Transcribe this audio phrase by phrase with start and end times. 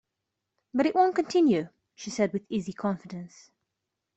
[0.73, 3.51] But it won't continue, she said with easy confidence.